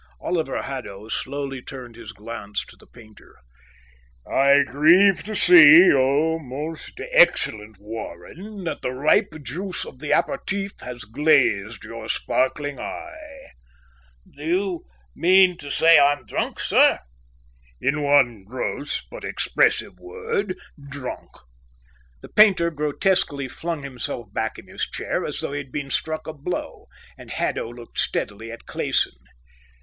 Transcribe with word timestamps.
Oliver 0.19 0.63
Haddo 0.63 1.09
slowly 1.09 1.61
turned 1.61 1.95
his 1.95 2.11
glance 2.11 2.65
to 2.65 2.75
the 2.75 2.87
painter. 2.87 3.35
"I 4.25 4.63
grieve 4.63 5.21
to 5.25 5.35
see, 5.35 5.93
O 5.93 6.39
most 6.39 6.99
excellent 7.11 7.77
Warren, 7.79 8.63
that 8.63 8.81
the 8.81 8.93
ripe 8.93 9.31
juice 9.43 9.85
of 9.85 9.99
the 9.99 10.09
aperitif 10.11 10.71
has 10.79 11.03
glazed 11.03 11.85
your 11.85 12.09
sparkling 12.09 12.79
eye." 12.79 13.51
"Do 14.35 14.43
you 14.43 14.85
mean 15.15 15.55
to 15.59 15.69
say 15.69 15.99
I'm 15.99 16.25
drunk, 16.25 16.59
sir?" 16.59 16.97
"In 17.79 18.01
one 18.01 18.43
gross, 18.43 19.03
but 19.03 19.23
expressive, 19.23 19.99
word, 19.99 20.57
drunk." 20.89 21.29
The 22.23 22.29
painter 22.29 22.71
grotesquely 22.71 23.47
flung 23.47 23.83
himself 23.83 24.33
back 24.33 24.57
in 24.57 24.65
his 24.67 24.87
chair 24.89 25.23
as 25.23 25.41
though 25.41 25.51
he 25.51 25.59
had 25.59 25.71
been 25.71 25.91
struck 25.91 26.25
a 26.25 26.33
blow, 26.33 26.87
and 27.19 27.29
Haddo 27.29 27.69
looked 27.71 27.99
steadily 27.99 28.51
at 28.51 28.65
Clayson. 28.65 29.13